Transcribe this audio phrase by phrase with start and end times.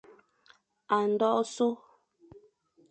[0.95, 1.67] A ndôghe so,